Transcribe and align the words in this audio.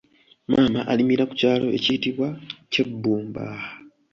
Maama 0.49 0.79
alimira 0.91 1.23
ku 1.29 1.33
kyalo 1.39 1.65
ekiyitibwa 1.77 2.27
Kyebbumba. 2.71 3.43